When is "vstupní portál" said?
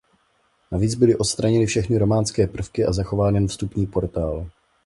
3.47-4.47